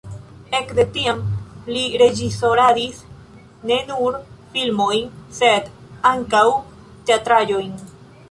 Ekde 0.59 0.83
tiam 0.93 1.19
li 1.73 1.81
reĝisoradis 2.01 3.03
ne 3.71 3.77
nur 3.91 4.17
filmojn, 4.55 5.05
sed 5.41 5.69
ankaŭ 6.15 6.43
teatraĵojn. 7.11 7.71